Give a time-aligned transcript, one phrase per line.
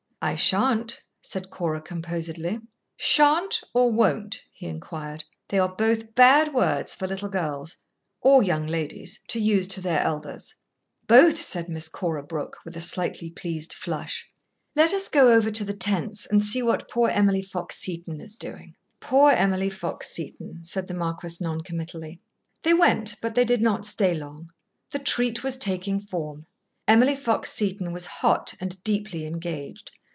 [0.23, 2.59] "I shan't," said Cora, composedly.
[2.95, 5.23] "Shan't or won't?" he inquired.
[5.47, 7.77] "They are both bad words for little girls
[8.21, 10.53] or young ladies to use to their elders."
[11.07, 14.29] "Both," said Miss Cora Brooke, with a slightly pleased flush.
[14.75, 18.35] "Let us go over to the tents and see what poor Emily Fox Seton is
[18.35, 22.19] doing." "Poor Emily Fox Seton," said the marquis, non committally.
[22.61, 24.51] They went, but they did not stay long.
[24.91, 26.45] The treat was taking form.
[26.87, 29.89] Emily Fox Seton was hot and deeply engaged.